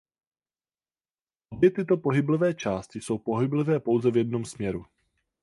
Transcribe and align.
Obě 1.49 1.71
tyto 1.71 1.97
pohyblivé 1.97 2.53
části 2.53 3.01
jsou 3.01 3.17
pohyblivé 3.17 3.79
pouze 3.79 4.11
v 4.11 4.17
jednom 4.17 4.45
směru. 4.45 4.85